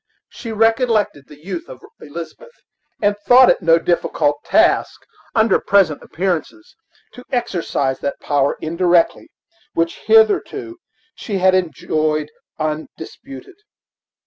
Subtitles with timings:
[0.29, 2.55] She recollected the youth of Elizabeth,
[3.03, 4.99] and thought it no difficult task,
[5.35, 6.75] under present appearances,
[7.13, 9.29] to exercise that power indirectly
[9.75, 10.79] which hitherto
[11.13, 13.57] she had enjoyed undisputed.